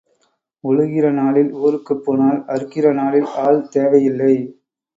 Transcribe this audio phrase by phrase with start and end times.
[0.63, 4.33] உழுகிற நாளில் ஊருக்குப் போனால், அறுக்கிற நாளில் ஆள் தேவையில்லை.